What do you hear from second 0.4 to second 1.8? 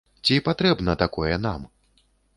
патрэбна такое нам?